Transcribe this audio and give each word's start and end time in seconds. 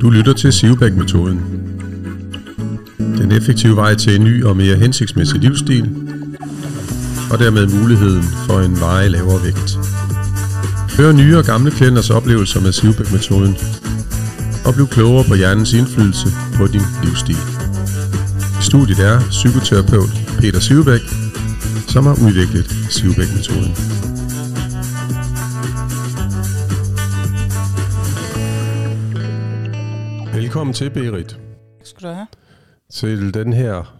Du 0.00 0.10
lytter 0.10 0.32
til 0.32 0.52
Sivbæk-metoden. 0.52 1.40
Den 2.98 3.32
effektive 3.32 3.76
vej 3.76 3.94
til 3.94 4.14
en 4.14 4.24
ny 4.24 4.44
og 4.44 4.56
mere 4.56 4.76
hensigtsmæssig 4.76 5.40
livsstil, 5.40 5.90
og 7.30 7.38
dermed 7.38 7.66
muligheden 7.66 8.22
for 8.22 8.60
en 8.60 8.80
varig 8.80 9.10
lavere 9.10 9.44
vægt. 9.44 9.78
Hør 10.96 11.12
nye 11.12 11.36
og 11.38 11.44
gamle 11.44 11.70
klienters 11.70 12.10
oplevelser 12.10 12.60
med 12.60 12.72
Sivbæk-metoden, 12.72 13.56
og 14.64 14.74
bliv 14.74 14.88
klogere 14.88 15.24
på 15.24 15.34
hjernens 15.34 15.72
indflydelse 15.72 16.28
på 16.54 16.66
din 16.66 16.82
livsstil. 17.04 17.38
I 18.60 18.62
studiet 18.62 18.98
er 18.98 19.20
psykoterapeut 19.30 20.10
Peter 20.38 20.60
Sivbæk, 20.60 21.00
som 21.88 22.06
har 22.06 22.16
udviklet 22.26 22.76
Sivbæk-metoden. 22.90 24.13
Velkommen 30.54 30.74
til, 30.74 30.90
Berit, 30.90 31.40
skal 31.84 32.08
du 32.08 32.14
have. 32.14 32.26
til 32.90 33.34
den 33.34 33.52
her 33.52 33.98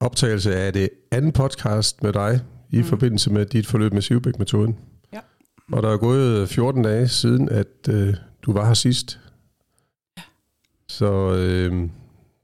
optagelse 0.00 0.56
af 0.56 0.72
det 0.72 0.90
anden 1.10 1.32
podcast 1.32 2.02
med 2.02 2.12
dig 2.12 2.40
i 2.70 2.78
mm. 2.78 2.84
forbindelse 2.84 3.32
med 3.32 3.46
dit 3.46 3.66
forløb 3.66 3.92
med 3.92 4.02
Sivbæk-metoden. 4.02 4.78
Ja. 5.12 5.20
Og 5.72 5.82
der 5.82 5.92
er 5.92 5.96
gået 5.96 6.48
14 6.48 6.82
dage 6.82 7.08
siden, 7.08 7.48
at 7.48 7.88
øh, 7.90 8.14
du 8.42 8.52
var 8.52 8.66
her 8.66 8.74
sidst. 8.74 9.20
Ja. 10.16 10.22
Så, 10.88 11.36
øh, 11.36 11.88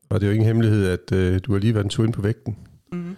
og 0.08 0.20
det 0.20 0.26
er 0.26 0.30
jo 0.30 0.34
ingen 0.34 0.46
hemmelighed, 0.46 0.86
at 0.86 1.12
øh, 1.12 1.40
du 1.44 1.52
har 1.52 1.58
lige 1.58 1.74
været 1.74 1.84
en 1.84 1.90
tur 1.90 2.04
ind 2.04 2.12
på 2.12 2.22
vægten. 2.22 2.56
Mm. 2.92 3.16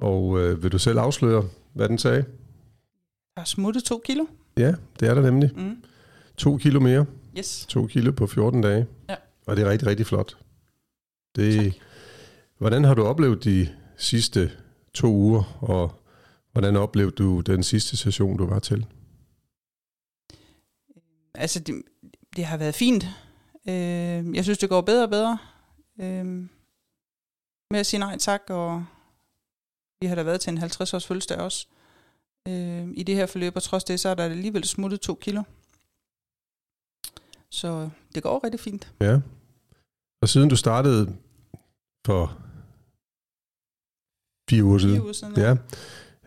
Og 0.00 0.40
øh, 0.40 0.62
vil 0.62 0.72
du 0.72 0.78
selv 0.78 0.98
afsløre, 0.98 1.44
hvad 1.72 1.88
den 1.88 1.98
sagde? 1.98 2.24
Jeg 3.36 3.40
har 3.40 3.44
smuttet 3.44 3.84
to 3.84 4.02
kilo. 4.04 4.24
Ja, 4.56 4.74
det 5.00 5.08
er 5.08 5.14
der 5.14 5.22
nemlig. 5.22 5.50
Mm. 5.56 5.76
To 6.36 6.56
kilo 6.56 6.80
mere. 6.80 7.06
Yes. 7.38 7.66
To 7.68 7.86
kilo 7.86 8.12
på 8.12 8.26
14 8.26 8.60
dage. 8.60 8.86
Ja. 9.08 9.16
Og 9.46 9.56
det 9.56 9.66
er 9.66 9.70
rigtig, 9.70 9.88
rigtig 9.88 10.06
flot. 10.06 10.36
Det, 11.36 11.80
hvordan 12.58 12.84
har 12.84 12.94
du 12.94 13.04
oplevet 13.04 13.44
de 13.44 13.68
sidste 13.96 14.52
to 14.94 15.06
uger, 15.06 15.58
og 15.60 16.02
hvordan 16.52 16.76
oplevede 16.76 17.16
du 17.16 17.40
den 17.40 17.62
sidste 17.62 17.96
session, 17.96 18.36
du 18.36 18.46
var 18.46 18.58
til? 18.58 18.86
Altså, 21.34 21.60
det, 21.60 21.82
det 22.36 22.44
har 22.44 22.56
været 22.56 22.74
fint. 22.74 23.04
Øh, 23.68 24.36
jeg 24.36 24.44
synes, 24.44 24.58
det 24.58 24.68
går 24.68 24.80
bedre 24.80 25.02
og 25.02 25.10
bedre. 25.10 25.38
Øh, 26.00 26.24
med 27.70 27.80
at 27.80 27.86
sige 27.86 28.00
nej 28.00 28.18
tak, 28.18 28.42
og 28.48 28.84
vi 30.00 30.06
har 30.06 30.14
da 30.14 30.22
været 30.22 30.40
til 30.40 30.50
en 30.50 30.58
50-års 30.58 31.06
fødselsdag 31.06 31.38
også. 31.38 31.66
Øh, 32.48 32.88
I 32.94 33.02
det 33.02 33.14
her 33.14 33.26
forløb, 33.26 33.56
og 33.56 33.62
trods 33.62 33.84
det, 33.84 34.00
så 34.00 34.08
er 34.08 34.14
der 34.14 34.24
alligevel 34.24 34.64
smuttet 34.64 35.00
to 35.00 35.14
kilo. 35.14 35.42
Så 37.52 37.90
det 38.14 38.22
går 38.22 38.44
rigtig 38.44 38.60
fint. 38.60 38.92
Ja. 39.00 39.20
Og 40.22 40.28
siden 40.28 40.48
du 40.48 40.56
startede 40.56 41.16
for 42.06 42.38
fire 44.50 44.64
uger 44.64 44.78
siden, 44.78 44.94
Fire 44.94 45.02
uger 45.02 45.12
siden. 45.12 45.36
ja, 45.36 45.56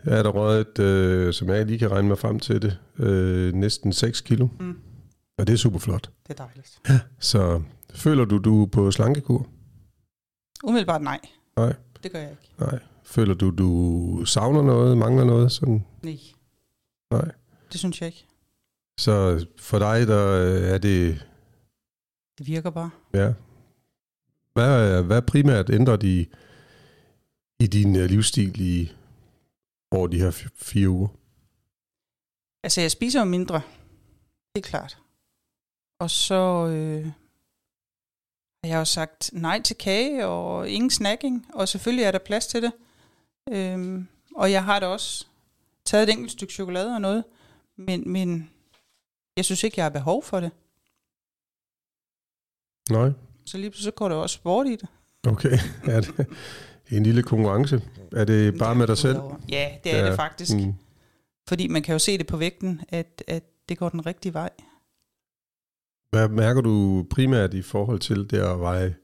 er 0.04 0.22
der 0.22 0.30
røget, 0.30 0.78
øh, 0.78 1.32
som 1.34 1.48
jeg 1.48 1.66
lige 1.66 1.78
kan 1.78 1.90
regne 1.90 2.08
mig 2.08 2.18
frem 2.18 2.40
til 2.40 2.62
det, 2.62 2.78
øh, 2.98 3.52
næsten 3.54 3.92
6 3.92 4.20
kilo. 4.20 4.48
Mm. 4.60 4.78
Og 5.38 5.46
det 5.46 5.52
er 5.52 5.56
super 5.56 5.78
flot. 5.78 6.10
Det 6.28 6.40
er 6.40 6.44
dejligt. 6.44 6.80
Så 7.18 7.62
føler 7.94 8.24
du, 8.24 8.38
du 8.38 8.62
er 8.62 8.66
på 8.66 8.90
slankekur? 8.90 9.46
Umiddelbart 10.64 11.02
nej. 11.02 11.20
Nej. 11.56 11.74
Det 12.02 12.12
gør 12.12 12.18
jeg 12.18 12.30
ikke. 12.30 12.50
Nej. 12.58 12.78
Føler 13.04 13.34
du, 13.34 13.50
du 13.50 14.24
savner 14.24 14.62
noget, 14.62 14.98
mangler 14.98 15.24
noget? 15.24 15.52
Sådan? 15.52 15.84
Nej. 16.02 16.18
Nej. 17.10 17.30
Det 17.72 17.80
synes 17.80 18.00
jeg 18.00 18.06
ikke. 18.06 18.26
Så 18.98 19.46
for 19.58 19.78
dig, 19.78 20.06
der 20.06 20.28
øh, 20.28 20.62
er 20.74 20.78
det, 20.78 21.26
Det 22.38 22.46
virker 22.46 22.70
bare. 22.70 22.90
ja. 23.14 23.32
Hvad, 24.52 24.98
er- 24.98 25.02
hvad 25.02 25.16
er 25.16 25.20
primært 25.20 25.70
ændret 25.70 26.02
i, 26.02 26.28
i 27.60 27.66
din 27.66 27.96
øh, 27.96 28.04
livsstil 28.04 28.60
i 28.60 28.92
over 29.90 30.06
de 30.06 30.18
her 30.18 30.30
fire 30.56 30.88
uger? 30.88 31.08
Altså, 32.64 32.80
jeg 32.80 32.90
spiser 32.90 33.18
jo 33.20 33.24
mindre. 33.24 33.60
Helt 34.56 34.66
klart. 34.66 34.98
Og 36.00 36.10
så 36.10 36.66
øh, 36.66 37.04
har 38.64 38.70
jeg 38.70 38.78
jo 38.78 38.84
sagt 38.84 39.30
nej 39.32 39.62
til 39.62 39.76
kage 39.76 40.26
og 40.26 40.68
ingen 40.70 40.90
snacking. 40.90 41.46
Og 41.54 41.68
selvfølgelig 41.68 42.04
er 42.04 42.10
der 42.10 42.18
plads 42.18 42.46
til 42.46 42.62
det. 42.62 42.72
Øhm, 43.52 44.08
og 44.36 44.52
jeg 44.52 44.64
har 44.64 44.80
da 44.80 44.86
også 44.86 45.26
taget 45.84 46.08
et 46.08 46.12
enkelt 46.12 46.30
stykke 46.32 46.52
chokolade 46.54 46.94
og 46.94 47.00
noget. 47.00 47.24
Men, 47.76 48.12
men 48.12 48.50
jeg 49.36 49.44
synes 49.44 49.64
ikke, 49.64 49.74
jeg 49.76 49.84
har 49.84 49.90
behov 49.90 50.22
for 50.22 50.40
det. 50.40 50.50
Nej. 52.90 53.12
Så 53.46 53.58
lige 53.58 53.70
pludselig 53.70 53.94
går 53.94 54.08
der 54.08 54.16
også 54.16 54.34
sport 54.34 54.66
i 54.66 54.76
det. 54.76 54.88
Okay. 55.28 55.58
Er 55.94 56.00
det 56.00 56.26
en 56.90 57.02
lille 57.02 57.22
konkurrence? 57.22 57.82
Er 58.12 58.24
det 58.24 58.58
bare 58.58 58.74
med 58.74 58.86
dig 58.86 58.98
selv? 58.98 59.18
Ja, 59.48 59.78
det 59.84 59.94
er 59.94 59.98
Ja, 59.98 60.10
det 60.10 60.16
faktisk. 60.16 60.56
Mm. 60.56 60.74
Fordi 61.48 61.68
man 61.68 61.82
kan 61.82 61.92
jo 61.92 61.98
se 61.98 62.18
det 62.18 62.26
på 62.26 62.36
vægten, 62.36 62.80
at, 62.88 63.24
at 63.26 63.44
det 63.68 63.78
går 63.78 63.88
den 63.88 64.06
rigtige 64.06 64.34
vej. 64.34 64.50
Hvad 66.10 66.28
mærker 66.28 66.60
du 66.60 67.06
primært 67.10 67.54
i 67.54 67.62
forhold 67.62 68.00
til 68.00 68.30
det 68.30 68.38
at 68.38 68.60
veje 68.60 68.94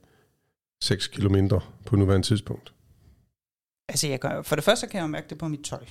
6 0.81 1.07
kilo 1.07 1.29
mindre 1.29 1.61
på 1.85 1.95
nuværende 1.95 2.27
tidspunkt? 2.27 2.73
Altså, 3.87 4.07
jeg 4.07 4.21
kan, 4.21 4.43
for 4.43 4.55
det 4.55 4.63
første 4.63 4.87
kan 4.87 4.97
jeg 4.97 5.03
jo 5.03 5.07
mærke 5.07 5.29
det 5.29 5.37
på 5.37 5.47
mit 5.47 5.65
tøj. 5.65 5.85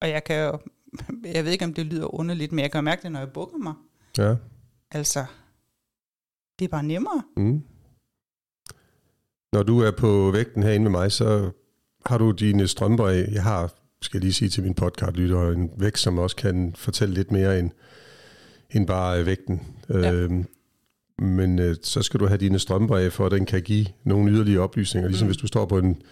Og 0.00 0.08
jeg 0.08 0.24
kan 0.24 0.44
jo, 0.44 0.58
jeg 1.24 1.44
ved 1.44 1.52
ikke, 1.52 1.64
om 1.64 1.74
det 1.74 1.86
lyder 1.86 2.14
underligt, 2.14 2.52
men 2.52 2.62
jeg 2.62 2.72
kan 2.72 2.84
mærke 2.84 3.02
det, 3.02 3.12
når 3.12 3.18
jeg 3.18 3.32
bukker 3.32 3.58
mig. 3.58 3.74
Ja. 4.18 4.34
Altså, 4.90 5.24
det 6.58 6.64
er 6.64 6.68
bare 6.68 6.82
nemmere. 6.82 7.22
Mm. 7.36 7.62
Når 9.52 9.62
du 9.62 9.78
er 9.80 9.90
på 9.90 10.30
vægten 10.30 10.62
herinde 10.62 10.82
med 10.82 10.90
mig, 10.90 11.12
så 11.12 11.50
har 12.06 12.18
du 12.18 12.30
dine 12.30 12.68
strømper 12.68 13.06
af. 13.08 13.28
Jeg 13.32 13.42
har, 13.42 13.72
skal 14.02 14.18
jeg 14.18 14.22
lige 14.24 14.32
sige 14.32 14.48
til 14.48 14.62
min 14.62 14.74
podcastlytter, 14.74 15.50
en 15.50 15.70
vægt, 15.76 15.98
som 15.98 16.18
også 16.18 16.36
kan 16.36 16.74
fortælle 16.76 17.14
lidt 17.14 17.30
mere 17.32 17.58
end, 17.58 17.70
end 18.70 18.86
bare 18.86 19.20
øh, 19.20 19.26
vægten. 19.26 19.60
Ja. 19.88 20.12
Øhm, 20.12 20.46
men 21.18 21.58
øh, 21.58 21.76
så 21.82 22.02
skal 22.02 22.20
du 22.20 22.26
have 22.26 22.38
dine 22.38 22.58
strømper 22.58 22.96
af, 22.96 23.12
for 23.12 23.26
at 23.26 23.32
den 23.32 23.46
kan 23.46 23.62
give 23.62 23.86
nogle 24.04 24.32
yderligere 24.32 24.62
oplysninger. 24.62 25.08
Ligesom 25.08 25.26
Mm. 25.26 25.28
hvis 25.28 25.36
du 25.36 25.46
står 25.46 25.66
på 25.66 25.78
en 25.78 26.02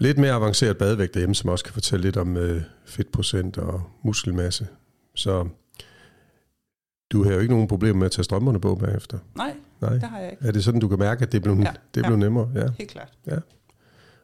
lidt 0.00 0.18
mere 0.18 0.32
avanceret 0.32 0.78
badevægt 0.78 1.14
derhjemme, 1.14 1.34
som 1.34 1.50
også 1.50 1.64
kan 1.64 1.74
fortælle 1.74 2.02
lidt 2.02 2.16
om 2.16 2.36
øh, 2.36 2.62
fedtprocent 2.84 3.58
og 3.58 3.82
muskelmasse. 4.04 4.66
Så 5.14 5.48
du 7.12 7.24
har 7.24 7.32
jo 7.32 7.38
ikke 7.38 7.52
nogen 7.54 7.68
problemer 7.68 7.98
med 7.98 8.06
at 8.06 8.12
tage 8.12 8.24
strømperne 8.24 8.60
på 8.60 8.74
bagefter. 8.74 9.18
Nej, 9.36 9.54
Nej. 9.80 9.92
det 9.92 10.02
har 10.02 10.18
jeg 10.18 10.30
ikke. 10.30 10.46
Er 10.46 10.52
det 10.52 10.64
sådan, 10.64 10.80
du 10.80 10.88
kan 10.88 10.98
mærke, 10.98 11.22
at 11.22 11.32
det 11.32 11.42
blev, 11.42 11.54
ja, 11.54 11.60
Ja, 11.60 11.72
det 11.94 12.02
ja. 12.02 12.06
blev 12.06 12.18
nemmere? 12.18 12.50
Ja. 12.54 12.66
Helt 12.78 12.90
klart. 12.90 13.08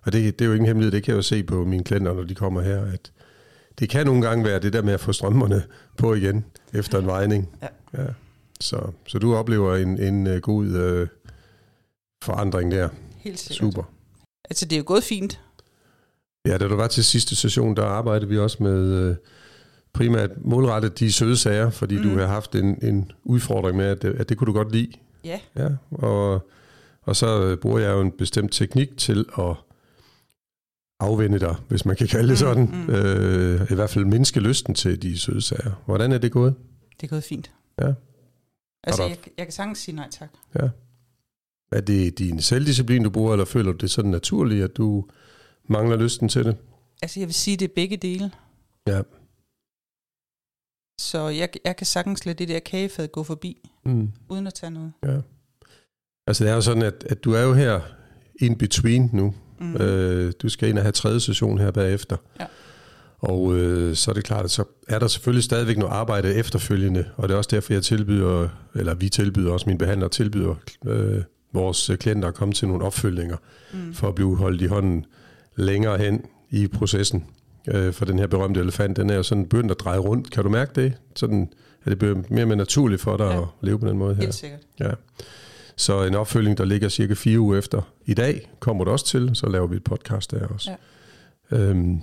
Og 0.03 0.13
det, 0.13 0.39
det 0.39 0.45
er 0.45 0.49
jo 0.49 0.55
ingen 0.55 0.67
hemmelighed, 0.67 0.93
det 0.93 1.03
kan 1.03 1.13
jeg 1.13 1.17
jo 1.17 1.23
se 1.23 1.43
på 1.43 1.65
mine 1.65 1.85
klienter, 1.85 2.15
når 2.15 2.23
de 2.25 2.35
kommer 2.35 2.61
her, 2.63 2.85
at 2.85 3.13
det 3.79 3.89
kan 3.89 4.07
nogle 4.07 4.23
gange 4.29 4.45
være 4.45 4.59
det 4.61 4.73
der 4.73 4.83
med 4.83 4.93
at 4.93 5.01
få 5.01 5.13
strømmerne 5.13 5.63
på 5.97 6.15
igen 6.15 6.45
efter 6.73 6.99
en 6.99 7.07
vejning. 7.07 7.49
Ja. 7.63 8.03
ja. 8.03 8.07
Så, 8.61 8.91
så 9.07 9.19
du 9.19 9.35
oplever 9.35 9.77
en, 9.77 9.99
en 10.03 10.27
uh, 10.27 10.37
god 10.37 10.67
uh, 10.67 11.09
forandring 12.23 12.71
der. 12.73 12.89
Helt 13.17 13.39
sikkert. 13.39 13.57
Super. 13.57 13.83
Altså, 14.51 14.65
det 14.65 14.73
er 14.73 14.79
jo 14.79 14.85
gået 14.87 15.05
fint. 15.05 15.41
Ja, 16.47 16.59
da 16.59 16.69
du 16.69 16.77
var 16.77 16.87
til 16.87 17.05
sidste 17.05 17.37
session, 17.37 17.77
der 17.77 17.85
arbejdede 17.85 18.29
vi 18.29 18.39
også 18.39 18.63
med 18.63 19.11
uh, 19.11 19.17
primært 19.93 20.31
målrettet 20.45 20.99
de 20.99 21.13
søde 21.13 21.37
sager, 21.37 21.71
fordi 21.71 21.97
mm. 21.97 22.03
du 22.03 22.09
Mm. 22.09 22.17
har 22.19 22.27
haft 22.27 22.55
en, 22.55 22.79
en 22.85 23.11
udfordring 23.25 23.77
med, 23.77 23.85
at, 23.87 24.03
det- 24.03 24.15
at 24.15 24.29
det 24.29 24.37
kunne 24.39 24.47
du 24.47 24.53
godt 24.53 24.73
lide. 24.73 24.93
Ja, 25.25 25.41
Ja, 25.57 25.69
og, 25.91 26.49
og 27.03 27.17
så 27.17 27.43
øh, 27.43 27.57
bruger 27.59 27.79
jeg 27.79 27.91
jo 27.93 28.01
en 28.01 28.11
bestemt 28.13 28.53
teknik 28.53 28.97
til 28.97 29.25
at 29.39 29.55
afvende 31.01 31.39
dig, 31.39 31.57
hvis 31.69 31.85
man 31.85 31.97
kan 31.97 32.07
kalde 32.09 32.29
det 32.29 32.33
Mm, 32.33 32.37
sådan. 32.37 32.71
mm. 32.89 32.95
Øh, 32.95 33.71
I 33.71 33.75
hvert 33.75 33.91
fald 33.91 34.05
mindske 34.05 34.41
lysten 34.41 34.75
til 34.75 35.03
de 35.03 35.19
søde 35.19 35.43
sager. 35.43 35.83
Hvordan 35.87 36.13
er 36.13 36.19
det 36.19 36.33
gået? 36.33 36.55
det 37.01 37.07
er 37.07 37.11
gået 37.11 37.25
fint. 37.25 37.51
Ja. 37.83 37.93
Altså, 38.85 39.03
jeg, 39.03 39.17
jeg 39.39 39.47
kan 39.47 39.53
sagtens 39.53 39.79
sige 39.79 39.95
nej 39.97 40.09
tak. 40.11 40.29
Er 41.73 41.81
det 41.81 42.19
din 42.19 42.41
selvdisciplin, 42.41 43.03
du 43.03 43.11
bruger, 43.11 43.33
eller 43.33 43.45
føler 43.45 43.73
du 43.73 43.77
det 43.79 43.91
sådan 43.91 44.11
naturligt, 44.11 44.65
at 44.65 44.77
du 44.77 45.05
mangler 45.69 45.97
lysten 45.97 46.29
til 46.29 46.45
det? 46.45 46.57
Altså, 47.03 47.21
jeg 47.21 47.27
vil 47.29 47.35
sige, 47.35 47.57
det 47.57 47.65
er 47.71 47.75
begge 47.75 47.97
dele. 47.97 48.31
Ja. 48.87 49.03
Så 51.01 51.29
jeg, 51.29 51.49
jeg 51.65 51.77
kan 51.77 51.87
sagtens 51.87 52.27
lade 52.27 52.39
det 52.39 52.49
der 52.49 52.59
kagefad 52.59 53.09
gå 53.09 53.23
forbi, 53.23 53.71
Mm. 53.85 54.13
uden 54.29 54.47
at 54.47 54.55
tage 54.55 54.71
noget. 54.71 54.93
ja. 55.05 55.21
Altså 56.27 56.45
det 56.45 56.51
er 56.51 56.55
jo 56.55 56.61
sådan, 56.61 56.83
at, 56.83 57.05
at 57.11 57.25
du 57.25 57.33
er 57.33 57.43
jo 57.43 57.55
her 57.55 57.81
in 58.41 58.59
between 58.59 59.11
nu. 59.13 59.35
Mm. 59.61 59.77
Øh, 59.77 60.33
du 60.43 60.49
skal 60.49 60.69
ind 60.69 60.79
og 60.79 60.85
have 60.85 60.93
tredje 60.93 61.21
session 61.21 61.59
her 61.59 61.71
bagefter. 61.71 62.17
Ja. 62.41 62.47
Og 63.19 63.55
øh, 63.57 63.95
så 63.97 64.11
er 64.11 64.15
det 64.15 64.25
klart, 64.25 64.45
at 64.45 64.51
så 64.51 64.65
er 64.89 64.99
der 64.99 65.07
selvfølgelig 65.09 65.45
stadigvæk 65.45 65.77
noget 65.79 65.93
arbejde 65.93 66.35
efterfølgende, 66.35 67.11
og 67.17 67.29
det 67.29 67.35
er 67.35 67.39
også 67.39 67.51
derfor, 67.53 67.73
jeg 67.73 67.83
tilbyder, 67.83 68.49
eller 68.75 68.95
vi 68.95 69.09
tilbyder, 69.09 69.53
også 69.53 69.69
min 69.69 69.79
behandler 69.79 70.09
tilbyder 70.09 70.55
øh, 70.87 71.23
vores 71.53 71.91
klienter 72.01 72.29
at 72.29 72.35
komme 72.35 72.55
til 72.55 72.69
nogle 72.69 72.85
opfølgninger, 72.85 73.37
mm. 73.73 73.95
for 73.95 74.09
at 74.09 74.15
blive 74.15 74.37
holdt 74.37 74.63
i 74.63 74.67
hånden 74.67 75.07
længere 75.57 75.99
hen 75.99 76.25
i 76.51 76.67
processen. 76.67 77.25
Øh, 77.69 77.93
for 77.93 78.05
den 78.05 78.19
her 78.19 78.27
berømte 78.27 78.61
elefant, 78.61 78.97
den 78.97 79.11
er 79.11 79.15
jo 79.17 79.23
sådan 79.23 79.47
begyndt 79.47 79.71
at 79.71 79.81
dreje 79.81 79.99
rundt. 79.99 80.31
Kan 80.31 80.45
du 80.45 80.51
mærke 80.51 80.73
det? 80.81 80.93
Sådan, 81.17 81.49
at 81.85 81.91
det 81.91 81.99
bliver 81.99 82.15
mere 82.31 82.45
og 82.45 82.49
mere 82.49 82.57
naturligt 82.57 83.01
for 83.01 83.17
dig 83.17 83.25
Ja. 83.31 83.41
at 83.41 83.47
leve 83.61 83.79
på 83.79 83.89
den 83.89 83.99
måde 83.99 84.15
her. 84.15 84.23
Helt 84.23 84.35
sikkert. 84.35 84.61
Ja. 84.81 84.91
Så 85.77 86.05
en 86.05 86.15
opfølging, 86.15 86.59
der 86.59 86.65
ligger 86.65 86.89
cirka 86.89 87.15
fire 87.15 87.41
uger 87.41 87.59
efter 87.59 87.93
i 88.07 88.15
dag, 88.15 88.51
kommer 88.61 88.85
du 88.85 88.91
også 88.91 89.07
til, 89.07 89.31
så 89.35 89.49
laver 89.49 89.67
vi 89.67 89.77
et 89.77 89.85
podcast 89.85 90.31
der 90.31 90.47
også. 90.47 90.71
Ja. 91.51 91.57
Øhm, 91.57 92.01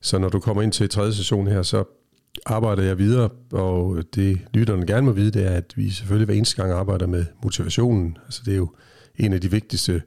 så 0.00 0.18
når 0.18 0.28
du 0.28 0.40
kommer 0.40 0.62
ind 0.62 0.72
til 0.72 0.88
tredje 0.88 1.12
session 1.12 1.46
her, 1.46 1.62
så 1.62 1.84
arbejder 2.46 2.82
jeg 2.82 2.98
videre, 2.98 3.28
og 3.52 4.02
det 4.14 4.38
lytterne 4.54 4.86
gerne 4.86 5.06
må 5.06 5.12
vide, 5.12 5.30
det 5.30 5.46
er, 5.46 5.50
at 5.50 5.72
vi 5.76 5.90
selvfølgelig 5.90 6.26
hver 6.26 6.34
eneste 6.34 6.56
gang 6.62 6.72
arbejder 6.72 7.06
med 7.06 7.24
motivationen. 7.42 8.16
Altså 8.24 8.42
det 8.44 8.52
er 8.52 8.56
jo 8.56 8.68
en 9.16 9.32
af 9.32 9.40
de 9.40 9.50
vigtigste 9.50 10.02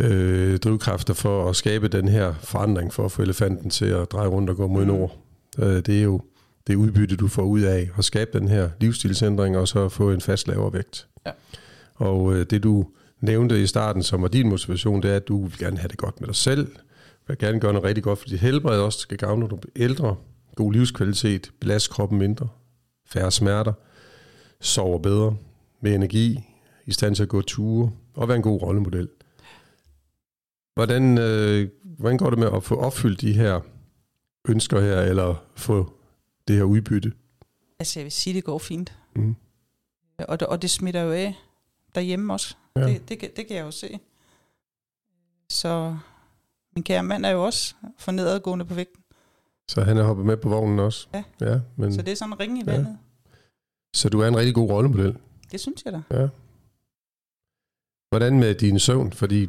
øh, 0.00 0.58
drivkræfter 0.58 1.14
for 1.14 1.48
at 1.48 1.56
skabe 1.56 1.88
den 1.88 2.08
her 2.08 2.34
forandring, 2.34 2.92
for 2.92 3.04
at 3.04 3.12
få 3.12 3.22
elefanten 3.22 3.70
til 3.70 3.86
at 3.86 4.12
dreje 4.12 4.28
rundt 4.28 4.50
og 4.50 4.56
gå 4.56 4.66
mod 4.66 4.84
nord. 4.84 5.18
Øh, 5.58 5.76
det 5.76 5.98
er 5.98 6.02
jo 6.02 6.20
det 6.66 6.74
udbytte, 6.74 7.16
du 7.16 7.28
får 7.28 7.42
ud 7.42 7.60
af 7.60 7.90
at 7.98 8.04
skabe 8.04 8.38
den 8.38 8.48
her 8.48 8.70
livsstilsændring, 8.80 9.56
og 9.56 9.68
så 9.68 9.88
få 9.88 10.10
en 10.10 10.20
fast 10.20 10.48
lavere 10.48 10.72
vægt. 10.72 11.06
Ja. 11.26 11.30
Og 11.94 12.34
øh, 12.34 12.46
det 12.50 12.62
du 12.62 12.86
nævnte 13.20 13.62
i 13.62 13.66
starten, 13.66 14.02
som 14.02 14.22
var 14.22 14.28
din 14.28 14.48
motivation, 14.48 15.02
det 15.02 15.10
er, 15.10 15.16
at 15.16 15.28
du 15.28 15.44
vil 15.44 15.58
gerne 15.58 15.78
have 15.78 15.88
det 15.88 15.98
godt 15.98 16.20
med 16.20 16.28
dig 16.28 16.36
selv, 16.36 16.68
vil 17.28 17.38
gerne 17.38 17.60
gøre 17.60 17.72
noget 17.72 17.88
rigtig 17.88 18.04
godt 18.04 18.18
for 18.18 18.28
dit 18.28 18.40
helbred 18.40 18.80
også, 18.80 18.98
skal 18.98 19.18
gavne, 19.18 19.40
når 19.40 19.46
du 19.46 19.56
bliver 19.56 19.72
ældre, 19.76 20.16
god 20.54 20.72
livskvalitet, 20.72 21.50
belaste 21.60 21.90
kroppen 21.90 22.18
mindre, 22.18 22.48
færre 23.06 23.30
smerter, 23.30 23.72
sover 24.60 24.98
bedre, 24.98 25.36
med 25.80 25.94
energi, 25.94 26.40
i 26.86 26.92
stand 26.92 27.14
til 27.14 27.22
at 27.22 27.28
gå 27.28 27.42
ture, 27.42 27.90
og 28.14 28.28
være 28.28 28.36
en 28.36 28.42
god 28.42 28.62
rollemodel. 28.62 29.08
Hvordan, 30.74 31.18
øh, 31.18 31.68
hvordan 31.82 32.18
går 32.18 32.30
det 32.30 32.38
med 32.38 32.48
at 32.54 32.62
få 32.64 32.76
opfyldt 32.76 33.20
de 33.20 33.32
her 33.32 33.60
ønsker 34.48 34.80
her, 34.80 35.00
eller 35.00 35.44
få 35.56 35.92
det 36.48 36.56
her 36.56 36.62
udbytte? 36.62 37.12
Altså, 37.78 38.00
jeg 38.00 38.04
vil 38.04 38.12
sige, 38.12 38.34
det 38.34 38.44
går 38.44 38.58
fint. 38.58 38.98
Mm. 39.16 39.36
Og 40.18 40.40
det, 40.40 40.48
og 40.48 40.62
det 40.62 40.70
smitter 40.70 41.00
jo 41.02 41.12
af 41.12 41.34
derhjemme 41.94 42.32
også. 42.32 42.56
Ja. 42.76 42.80
Ja. 42.80 42.86
Det, 42.88 43.08
det, 43.08 43.18
kan- 43.18 43.30
det 43.36 43.46
kan 43.46 43.56
jeg 43.56 43.64
jo 43.64 43.70
se. 43.70 43.98
Så 45.48 45.96
min 46.76 46.82
kære 46.82 47.02
mand 47.02 47.26
er 47.26 47.30
jo 47.30 47.44
også 47.44 47.74
for 47.98 48.12
nedadgående 48.12 48.64
på 48.64 48.74
vægten. 48.74 49.02
Så 49.68 49.82
han 49.82 49.96
er 49.96 50.02
hoppet 50.02 50.26
med 50.26 50.36
på 50.36 50.48
vognen 50.48 50.78
også? 50.78 51.08
Ja. 51.14 51.22
ja 51.40 51.60
men, 51.76 51.94
Så 51.94 52.02
det 52.02 52.12
er 52.12 52.16
sådan 52.16 52.32
en 52.32 52.40
ring 52.40 52.58
i 52.58 52.62
Ja. 52.66 52.72
vandet. 52.72 52.98
så 53.94 54.08
du 54.08 54.20
er 54.20 54.28
en 54.28 54.36
rigtig 54.36 54.54
god 54.54 54.70
rollemodel? 54.70 55.16
Det 55.52 55.60
synes 55.60 55.82
jeg 55.84 55.92
da. 55.92 56.02
Ja. 56.10 56.28
Hvordan 58.10 58.38
med 58.38 58.54
din 58.54 58.78
søvn? 58.78 59.12
Fordi 59.12 59.48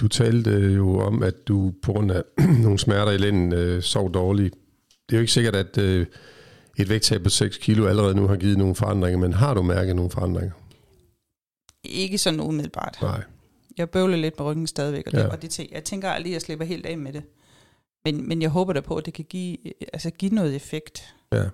du 0.00 0.08
talte 0.08 0.50
jo 0.50 0.98
om, 1.00 1.22
at 1.22 1.48
du 1.48 1.72
på 1.82 1.92
grund 1.92 2.12
af 2.12 2.22
nogle 2.62 2.78
smerter 2.78 3.12
i 3.12 3.16
lænden 3.18 3.52
øh, 3.52 3.82
sov 3.82 4.14
dårligt. 4.14 4.54
Det 5.08 5.14
er 5.14 5.18
jo 5.18 5.20
ikke 5.20 5.32
sikkert, 5.32 5.56
at 5.56 5.78
øh, 5.78 6.06
et 6.78 6.88
vægttab 6.88 7.22
på 7.22 7.28
6 7.28 7.58
kilo 7.58 7.86
allerede 7.86 8.14
nu 8.14 8.26
har 8.26 8.36
givet 8.36 8.58
nogle 8.58 8.74
forandringer, 8.74 9.18
men 9.18 9.32
har 9.32 9.54
du 9.54 9.62
mærket 9.62 9.96
nogle 9.96 10.10
forandringer? 10.10 10.52
Ikke 11.84 12.18
sådan 12.18 12.40
umiddelbart. 12.40 12.98
Nej. 13.02 13.22
Jeg 13.78 13.90
bøvler 13.90 14.16
lidt 14.16 14.34
med 14.38 14.46
ryggen 14.46 14.66
stadigvæk, 14.66 15.06
og, 15.06 15.12
det, 15.12 15.18
Ja. 15.18 15.26
og 15.26 15.42
det, 15.42 15.58
jeg 15.72 15.84
tænker 15.84 16.10
aldrig, 16.10 16.30
at 16.30 16.34
jeg 16.34 16.42
slipper 16.42 16.64
helt 16.64 16.86
af 16.86 16.98
med 16.98 17.12
det. 17.12 17.22
Men, 18.04 18.28
men 18.28 18.42
jeg 18.42 18.50
håber 18.50 18.72
da 18.72 18.80
på, 18.80 18.96
at 18.96 19.06
det 19.06 19.14
kan 19.14 19.24
give, 19.24 19.56
altså 19.92 20.10
give 20.10 20.34
noget 20.34 20.56
effekt. 20.56 21.14
Ja. 21.32 21.44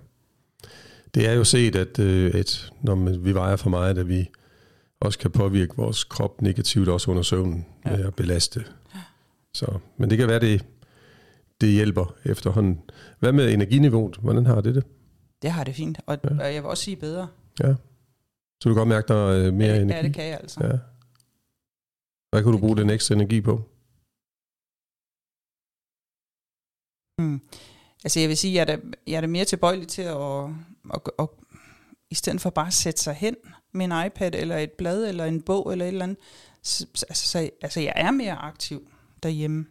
Det 1.15 1.29
er 1.29 1.33
jo 1.33 1.45
set, 1.45 1.77
at, 1.77 1.99
øh, 1.99 2.31
at 2.35 2.73
når 2.83 3.19
vi 3.19 3.35
vejer 3.35 3.57
for 3.57 3.71
meget, 3.71 3.99
at 3.99 4.09
vi 4.09 4.31
også 5.01 5.19
kan 5.19 5.31
påvirke 5.31 5.77
vores 5.77 6.05
krop 6.05 6.43
negativt, 6.43 6.89
også 6.89 7.11
under 7.11 7.23
søvnen, 7.23 7.67
Ja. 7.85 7.91
med 7.97 8.05
at 8.07 8.15
belaste. 8.15 8.65
Så, 9.55 9.79
men 9.97 10.11
det 10.11 10.19
kan 10.19 10.29
være, 10.29 10.41
det, 10.41 10.67
det 11.61 11.69
hjælper 11.69 12.15
efterhånden. 12.25 12.81
Hvad 13.19 13.33
med 13.33 13.53
energiniveauet? 13.53 14.17
Hvordan 14.17 14.47
har 14.47 14.61
det 14.61 14.75
det? 14.75 14.87
Det 15.43 15.51
har 15.51 15.65
det 15.65 15.75
fint, 15.75 16.01
og, 16.07 16.19
Ja. 16.25 16.29
og 16.31 16.55
jeg 16.55 16.63
vil 16.63 16.71
også 16.71 16.85
sige 16.85 16.97
bedre. 16.97 17.29
Ja. 17.61 17.75
Så 18.61 18.69
du 18.69 18.75
kan 18.75 18.77
godt 18.77 18.89
mærke 18.89 19.09
dig 19.09 19.55
mere 19.55 19.69
ja, 19.69 19.75
det, 19.75 19.83
energi? 19.83 19.97
ja, 19.97 20.03
det 20.03 20.15
kan 20.15 20.25
jeg 20.25 20.39
altså. 20.41 20.65
Ja. 20.67 20.79
Hvad 22.31 22.43
kan 22.43 22.53
du 22.53 22.59
bruge 22.59 22.77
den 22.77 22.91
ekstra 22.91 23.15
energi 23.15 23.41
på? 23.41 23.57
Mm. 27.19 27.41
Altså 28.05 28.21
jeg 28.21 28.29
vil 28.29 28.37
sige, 28.37 28.55
jeg 28.55 28.61
er 28.61 28.65
da, 28.65 28.79
jeg 29.07 29.17
er 29.17 29.21
da 29.21 29.27
mere 29.27 29.45
tilbøjelig 29.45 29.89
til 29.89 30.03
at, 30.03 30.17
at, 30.95 30.95
at, 30.95 31.01
at, 31.19 31.29
i 32.11 32.15
stedet 32.15 32.41
for 32.41 32.51
bare 32.51 32.67
at 32.67 32.73
sætte 32.73 33.01
sig 33.01 33.15
hen 33.15 33.37
med 33.73 33.85
en 33.85 34.07
iPad, 34.07 34.35
eller 34.35 34.57
et 34.57 34.73
blad, 34.73 35.09
eller 35.09 35.25
en 35.25 35.43
bog, 35.43 35.73
eller 35.73 35.85
et 35.85 35.89
eller 35.89 36.03
andet. 36.03 36.17
Så, 36.63 36.87
så- 36.95 37.07
altså, 37.09 37.29
så, 37.29 37.51
altså 37.63 37.81
jeg 37.81 37.93
er 37.97 38.11
mere 38.11 38.35
aktiv 38.37 38.89
derhjemme. 39.23 39.67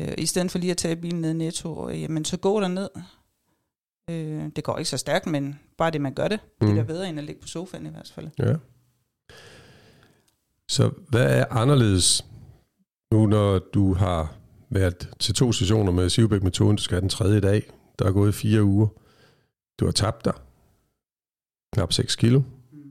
Øh, 0.00 0.14
I 0.18 0.26
stedet 0.26 0.50
for 0.50 0.58
lige 0.58 0.70
at 0.70 0.76
tage 0.76 0.96
bilen 0.96 1.20
ned 1.20 1.30
i 1.30 1.34
Netto, 1.34 1.88
øh, 1.88 2.02
jamen 2.02 2.24
så 2.24 2.36
gå 2.36 2.60
der 2.60 2.68
ned. 2.68 2.88
Øh, 4.10 4.50
det 4.56 4.64
går 4.64 4.78
ikke 4.78 4.90
så 4.90 4.96
stærkt, 4.96 5.26
men 5.26 5.60
bare 5.78 5.90
det, 5.90 6.00
man 6.00 6.14
gør 6.14 6.28
det, 6.28 6.40
mm. 6.60 6.66
det 6.66 6.70
er 6.72 6.74
da 6.76 6.80
Mm. 6.82 6.86
bedre, 6.86 7.08
end 7.08 7.18
at 7.18 7.24
ligge 7.24 7.40
på 7.40 7.48
sofaen 7.48 7.86
i 7.86 7.90
hvert 7.90 8.12
fald. 8.14 8.28
Ja. 8.38 8.54
Så 10.68 10.90
hvad 11.08 11.38
er 11.40 11.44
anderledes 11.50 12.24
nu, 13.12 13.26
når 13.26 13.58
du 13.58 13.94
har 13.94 14.34
været 14.70 15.08
til 15.18 15.34
to 15.34 15.52
sessioner 15.52 15.92
med 15.92 16.10
Sivbæk-metoden, 16.10 16.76
du 16.76 16.82
skal 16.82 16.94
have 16.94 17.00
den 17.00 17.08
tredje 17.08 17.40
dag, 17.40 17.70
der 17.98 18.04
er 18.04 18.12
gået 18.12 18.34
fire 18.34 18.62
uger. 18.64 18.88
Du 19.80 19.84
har 19.84 19.92
tabt 19.92 20.24
dig 20.24 20.32
knap 21.76 21.92
6 21.92 22.16
kilo. 22.16 22.42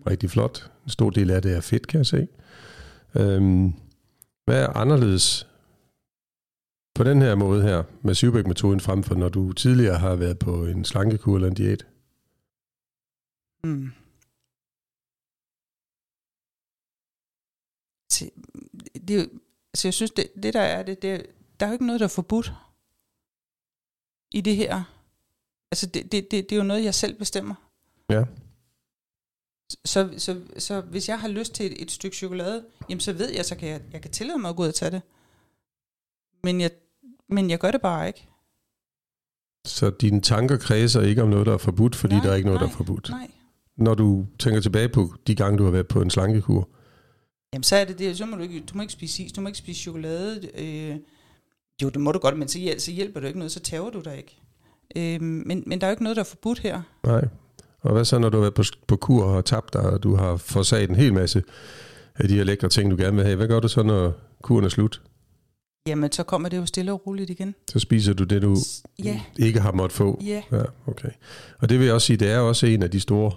Rigtig 0.07 0.29
flot. 0.29 0.71
En 0.83 0.89
stor 0.89 1.09
del 1.09 1.31
af 1.31 1.41
det 1.41 1.55
er 1.57 1.61
fedt, 1.61 1.87
kan 1.87 1.97
jeg 1.97 2.05
se. 2.05 2.27
Øhm, 3.15 3.73
hvad 4.45 4.61
er 4.63 4.67
anderledes 4.69 5.47
på 6.95 7.03
den 7.03 7.21
her 7.21 7.35
måde 7.35 7.61
her 7.63 7.83
med 8.01 8.15
Sivbæk-metoden 8.15 8.79
frem 8.79 9.03
for 9.03 9.15
når 9.15 9.29
du 9.29 9.53
tidligere 9.53 9.97
har 9.99 10.15
været 10.15 10.39
på 10.39 10.65
en 10.65 10.85
slankekur 10.85 11.35
eller 11.35 11.47
en 11.47 11.53
diæt? 11.53 11.87
Mm. 13.63 13.91
Se, 18.11 18.31
det 19.07 19.15
jo, 19.15 19.21
altså 19.73 19.87
jeg 19.87 19.93
synes, 19.93 20.11
det, 20.11 20.31
det 20.43 20.53
der 20.53 20.61
er 20.61 20.83
det, 20.83 21.01
det, 21.01 21.11
er- 21.11 21.23
der 21.59 21.65
er 21.65 21.69
jo 21.69 21.73
ikke 21.73 21.85
noget, 21.85 21.99
der 21.99 22.05
er 22.05 22.09
forbudt 22.19 22.51
i 24.31 24.41
det 24.41 24.55
her. 24.55 24.83
Altså 25.71 25.85
det, 25.87 26.11
det, 26.11 26.31
det, 26.31 26.49
det 26.49 26.51
er 26.51 26.57
jo 26.57 26.63
noget, 26.63 26.83
jeg 26.83 26.93
selv 26.95 27.17
bestemmer. 27.17 27.55
Ja. 28.09 28.23
Så, 29.85 30.09
så, 30.17 30.41
så 30.57 30.81
hvis 30.81 31.09
jeg 31.09 31.19
har 31.19 31.27
lyst 31.27 31.53
til 31.53 31.65
et, 31.65 31.81
et 31.81 31.91
stykke 31.91 32.17
chokolade, 32.17 32.65
jamen 32.89 32.99
så 32.99 33.13
ved 33.13 33.29
jeg, 33.33 33.45
så 33.45 33.55
kan 33.55 33.69
jeg, 33.69 33.81
jeg 33.93 34.01
kan 34.01 34.11
tillade 34.11 34.39
mig 34.39 34.49
at 34.49 34.55
gå 34.55 34.63
ud 34.63 34.67
og 34.67 34.75
tage 34.75 34.91
det. 34.91 35.01
Men 36.43 36.61
jeg, 36.61 36.71
men 37.29 37.49
jeg 37.49 37.59
gør 37.59 37.71
det 37.71 37.81
bare 37.81 38.07
ikke. 38.07 38.27
Så 39.65 39.89
dine 39.89 40.21
tanker 40.21 40.57
kredser 40.57 41.01
ikke 41.01 41.21
om 41.21 41.29
noget, 41.29 41.45
der 41.45 41.53
er 41.53 41.57
forbudt, 41.57 41.95
fordi 41.95 42.13
Nej, 42.13 42.23
der 42.23 42.31
er 42.31 42.35
ikke 42.35 42.45
noget, 42.45 42.59
der 42.61 42.65
nej, 42.67 42.73
er 42.73 42.77
forbudt. 42.77 43.09
Nej. 43.09 43.31
Når 43.77 43.95
du 43.95 44.25
tænker 44.39 44.61
tilbage 44.61 44.89
på 44.89 45.13
de 45.27 45.35
gange, 45.35 45.57
du 45.57 45.63
har 45.63 45.71
været 45.71 45.87
på 45.87 46.01
en 46.01 46.09
slankekur, 46.09 46.69
Jamen 47.53 47.63
så 47.63 47.75
er 47.75 47.85
det 47.85 47.99
det, 47.99 48.17
så 48.17 48.25
må 48.25 48.35
du 48.37 48.43
ikke, 48.43 48.59
du 48.59 48.75
må 48.75 48.81
ikke 48.81 48.93
spise 48.93 49.23
is, 49.23 49.31
du 49.31 49.41
må 49.41 49.47
ikke 49.47 49.57
spise 49.59 49.81
chokolade. 49.81 50.49
Øh, 50.55 50.95
jo, 51.83 51.89
det 51.89 52.01
må 52.01 52.11
du 52.11 52.19
godt, 52.19 52.37
men 52.37 52.47
så, 52.47 52.57
hjæl- 52.59 52.79
så 52.79 52.91
hjælper 52.91 53.19
du 53.19 53.27
ikke 53.27 53.39
noget, 53.39 53.51
så 53.51 53.59
tager 53.59 53.89
du 53.89 54.01
dig 54.01 54.17
ikke. 54.17 54.39
Øh, 54.95 55.21
men, 55.21 55.63
men 55.67 55.81
der 55.81 55.87
er 55.87 55.91
jo 55.91 55.93
ikke 55.93 56.03
noget, 56.03 56.15
der 56.15 56.21
er 56.21 56.25
forbudt 56.25 56.59
her. 56.59 56.81
nej. 57.03 57.27
Og 57.85 57.93
hvad 57.93 58.05
så, 58.05 58.19
når 58.19 58.29
du 58.29 58.37
har 58.37 58.41
været 58.41 58.53
på, 58.53 58.63
på 58.87 58.95
kur 58.95 59.23
og 59.23 59.33
har 59.33 59.41
tabt 59.41 59.73
dig, 59.73 59.81
og 59.81 60.03
du 60.03 60.15
har 60.15 60.37
forsaget 60.37 60.89
en 60.89 60.95
hel 60.95 61.13
masse 61.13 61.43
af 62.15 62.27
de 62.27 62.35
her 62.35 62.43
lækre 62.43 62.69
ting, 62.69 62.91
du 62.91 62.95
gerne 62.97 63.15
vil 63.15 63.25
have? 63.25 63.35
Hvad 63.35 63.47
gør 63.47 63.59
du 63.59 63.67
så, 63.67 63.83
når 63.83 64.13
kuren 64.43 64.65
er 64.65 64.69
slut? 64.69 65.01
Jamen, 65.87 66.11
så 66.11 66.23
kommer 66.23 66.49
det 66.49 66.57
jo 66.57 66.65
stille 66.65 66.91
og 66.93 67.07
roligt 67.07 67.29
igen. 67.29 67.55
Så 67.71 67.79
spiser 67.79 68.13
du 68.13 68.23
det, 68.23 68.41
du 68.41 68.57
Ja, 69.03 69.21
ikke 69.39 69.59
har 69.59 69.71
måttet 69.71 69.95
få? 69.97 70.21
ja, 70.25 70.41
Ja, 70.51 70.63
okay. 70.87 71.09
Og 71.59 71.69
det 71.69 71.79
vil 71.79 71.85
jeg 71.85 71.93
også 71.93 72.07
sige, 72.07 72.17
det 72.17 72.31
er 72.31 72.39
også 72.39 72.65
en 72.65 72.83
af 72.83 72.91
de 72.91 72.99
store 72.99 73.31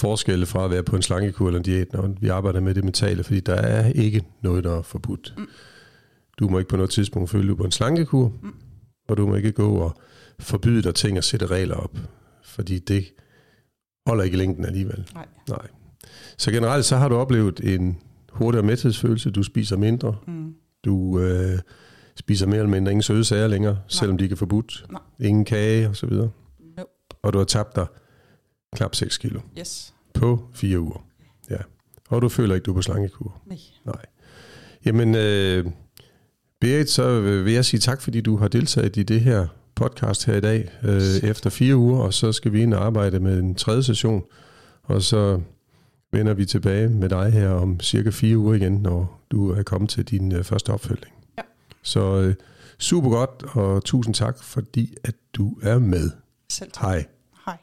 forskelle 0.00 0.46
fra 0.46 0.64
at 0.64 0.70
være 0.70 0.82
på 0.82 0.96
en 0.96 1.02
slankekur 1.02 1.46
eller 1.46 1.58
en 1.58 1.64
diæt, 1.64 1.92
når 1.92 2.14
vi 2.20 2.28
arbejder 2.28 2.60
med 2.60 2.74
det 2.74 2.84
mentale, 2.84 3.24
fordi 3.24 3.40
der 3.40 3.54
er 3.54 3.92
ikke 3.92 4.22
noget, 4.42 4.64
der 4.64 4.78
er 4.78 4.82
forbudt. 4.82 5.34
Mm. 5.38 5.48
Du 6.38 6.48
må 6.48 6.58
ikke 6.58 6.68
på 6.68 6.76
noget 6.76 6.90
tidspunkt 6.90 7.30
følge 7.30 7.48
dig 7.48 7.56
på 7.56 7.64
en 7.64 7.72
slankekur, 7.72 8.32
Mm. 8.42 8.54
og 9.08 9.16
du 9.16 9.26
må 9.26 9.34
ikke 9.34 9.52
gå 9.52 9.76
og 9.76 9.96
forbyde 10.40 10.82
dig 10.82 10.94
ting 10.94 11.18
og 11.18 11.24
sætte 11.24 11.46
regler 11.46 11.74
op, 11.74 11.98
fordi 12.44 12.78
det 12.78 13.04
holder 14.08 14.24
ikke 14.24 14.34
i 14.34 14.38
længden 14.38 14.64
alligevel. 14.64 15.10
nej. 15.14 15.26
Nej. 15.48 15.66
Så 16.38 16.50
generelt 16.50 16.84
så 16.84 16.96
har 16.96 17.08
du 17.08 17.16
oplevet 17.16 17.60
en 17.74 17.98
hurtigere 18.32 18.66
mæthedsfølelse, 18.66 19.30
du 19.30 19.42
spiser 19.42 19.76
mindre, 19.76 20.16
Mm. 20.26 20.54
du 20.84 21.18
øh, 21.20 21.58
spiser 22.16 22.46
mere 22.46 22.58
eller 22.58 22.70
mindre 22.70 22.92
ingen 22.92 23.02
søde 23.02 23.24
sager 23.24 23.46
længere, 23.46 23.78
selvom 23.88 24.18
de 24.18 24.24
ikke 24.24 24.32
er 24.34 24.36
forbudt. 24.36 24.86
Nej. 24.92 25.00
Ingen 25.20 25.44
kage 25.44 25.88
og 25.88 25.96
så 25.96 26.06
videre. 26.06 26.30
No. 26.76 26.82
Og 27.22 27.32
du 27.32 27.38
har 27.38 27.44
tabt 27.44 27.76
dig 27.76 27.86
knap 28.76 28.94
6 28.94 29.18
kilo 29.18 29.40
Yes. 29.58 29.94
på 30.14 30.48
fire 30.54 30.80
uger. 30.80 31.04
Ja. 31.50 31.56
Og 32.08 32.22
du 32.22 32.28
føler 32.28 32.54
ikke, 32.54 32.64
du 32.64 32.70
er 32.70 32.74
på 32.74 32.82
slangekur. 32.82 33.40
Nej. 33.46 33.58
Nej. 33.86 34.04
Jamen, 34.84 35.14
øh, 35.14 35.66
Berit, 36.60 36.90
så 36.90 37.20
vil 37.20 37.52
jeg 37.52 37.64
sige 37.64 37.80
tak, 37.80 38.00
fordi 38.02 38.20
du 38.20 38.36
har 38.36 38.48
deltaget 38.48 38.96
i 38.96 39.02
det 39.02 39.20
her 39.20 39.46
podcast 39.78 40.26
her 40.26 40.34
i 40.34 40.40
dag, 40.40 40.70
øh, 40.82 41.30
efter 41.30 41.50
fire 41.50 41.76
uger, 41.76 42.00
og 42.00 42.14
så 42.14 42.32
skal 42.32 42.52
vi 42.52 42.62
ind 42.62 42.74
og 42.74 42.84
arbejde 42.84 43.20
med 43.20 43.38
en 43.38 43.54
tredje 43.54 43.82
session, 43.82 44.22
og 44.82 45.02
så 45.02 45.40
vender 46.12 46.34
vi 46.34 46.44
tilbage 46.44 46.88
med 46.88 47.08
dig 47.08 47.32
her 47.32 47.50
om 47.50 47.80
cirka 47.80 48.10
fire 48.10 48.38
uger 48.38 48.54
igen, 48.54 48.72
når 48.72 49.20
du 49.30 49.50
er 49.50 49.62
kommet 49.62 49.90
til 49.90 50.04
din 50.04 50.32
øh, 50.32 50.44
første 50.44 50.70
opfølging. 50.70 51.14
Ja. 51.38 51.42
Så 51.82 52.20
øh, 52.20 52.34
super 52.78 53.10
godt, 53.10 53.44
og 53.52 53.84
tusind 53.84 54.14
tak, 54.14 54.42
fordi 54.42 54.94
at 55.04 55.14
du 55.34 55.58
er 55.62 55.78
med. 55.78 56.10
Selv 56.50 56.70
tak. 56.72 56.84
Hej. 56.84 57.06
Hej. 57.46 57.56